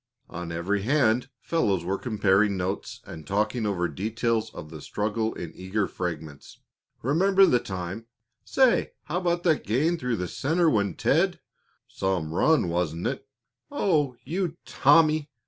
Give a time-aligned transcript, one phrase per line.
[0.31, 5.51] On every hand fellows were comparing notes and talking over details of the struggle in
[5.53, 6.59] eager fragments.
[7.03, 8.07] "Remember the time"
[8.43, 11.39] "Say, how about that gain through center when Ted"
[11.87, 13.27] "Some run, wasn't it?"
[13.69, 15.29] "Oh, you Tommy!"